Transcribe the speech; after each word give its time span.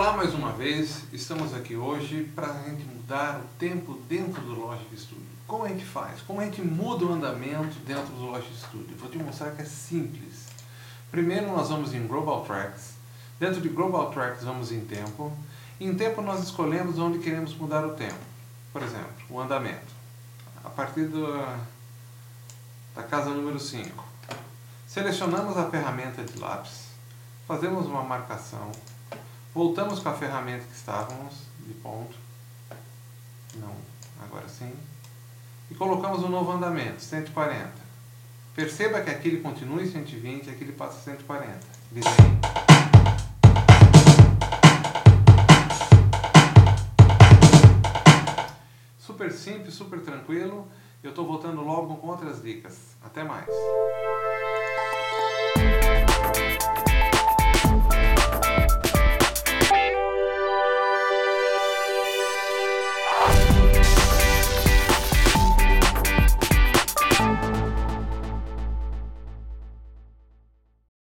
Olá 0.00 0.16
mais 0.16 0.32
uma 0.32 0.50
vez, 0.50 1.02
estamos 1.12 1.52
aqui 1.52 1.76
hoje 1.76 2.24
para 2.34 2.46
a 2.46 2.62
gente 2.62 2.82
mudar 2.86 3.38
o 3.38 3.58
tempo 3.58 4.00
dentro 4.08 4.40
do 4.40 4.58
Logic 4.58 4.96
Studio. 4.96 5.26
Como 5.46 5.66
a 5.66 5.68
gente 5.68 5.84
faz? 5.84 6.22
Como 6.22 6.40
a 6.40 6.44
gente 6.46 6.62
muda 6.62 7.04
o 7.04 7.12
andamento 7.12 7.78
dentro 7.80 8.06
do 8.14 8.24
Logic 8.24 8.50
Studio? 8.56 8.96
Vou 8.96 9.10
te 9.10 9.18
mostrar 9.18 9.50
que 9.50 9.60
é 9.60 9.64
simples. 9.66 10.46
Primeiro 11.10 11.48
nós 11.48 11.68
vamos 11.68 11.92
em 11.92 12.06
Global 12.06 12.42
Tracks, 12.46 12.94
dentro 13.38 13.60
de 13.60 13.68
Global 13.68 14.10
Tracks 14.10 14.42
vamos 14.42 14.72
em 14.72 14.80
Tempo. 14.86 15.30
Em 15.78 15.94
Tempo 15.94 16.22
nós 16.22 16.42
escolhemos 16.42 16.98
onde 16.98 17.18
queremos 17.18 17.54
mudar 17.54 17.84
o 17.84 17.92
tempo. 17.92 18.24
Por 18.72 18.82
exemplo, 18.82 19.12
o 19.28 19.38
andamento. 19.38 19.92
A 20.64 20.70
partir 20.70 21.08
do, 21.08 21.30
da 22.94 23.02
casa 23.02 23.28
número 23.28 23.60
5. 23.60 24.02
Selecionamos 24.88 25.58
a 25.58 25.68
ferramenta 25.68 26.24
de 26.24 26.38
lápis, 26.38 26.86
fazemos 27.46 27.84
uma 27.84 28.02
marcação, 28.02 28.72
Voltamos 29.52 29.98
com 29.98 30.08
a 30.08 30.14
ferramenta 30.14 30.64
que 30.64 30.76
estávamos, 30.76 31.34
de 31.66 31.74
ponto. 31.74 32.16
Não, 33.56 33.74
agora 34.22 34.48
sim. 34.48 34.72
E 35.68 35.74
colocamos 35.74 36.22
um 36.22 36.28
novo 36.28 36.52
andamento, 36.52 37.02
140. 37.02 37.72
Perceba 38.54 39.00
que 39.00 39.10
aqui 39.10 39.26
ele 39.26 39.40
continua 39.40 39.82
em 39.82 39.90
120 39.90 40.46
e 40.46 40.50
aqui 40.50 40.62
ele 40.62 40.72
passa 40.72 41.00
140. 41.00 41.58
Desenhe. 41.90 42.14
Super 48.98 49.32
simples, 49.32 49.74
super 49.74 50.00
tranquilo. 50.00 50.68
Eu 51.02 51.10
estou 51.10 51.26
voltando 51.26 51.60
logo 51.62 51.96
com 51.96 52.06
outras 52.06 52.40
dicas. 52.40 52.78
Até 53.02 53.24
mais. 53.24 53.48